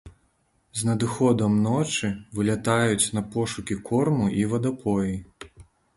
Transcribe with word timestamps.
З 0.79 0.87
надыходам 0.87 1.59
ночы 1.65 2.09
вылятаюць 2.39 3.11
на 3.19 3.23
пошукі 3.35 3.79
корму 3.91 4.31
і 4.41 4.45
вадапоі. 4.55 5.15